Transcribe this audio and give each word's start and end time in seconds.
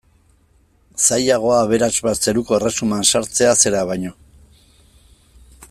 Zailagoa 1.07 1.59
aberats 1.65 1.99
bat 2.07 2.25
zeruko 2.29 2.57
erresuman 2.57 3.05
sartzea 3.11 3.53
zera 3.67 3.85
baino. 3.91 4.15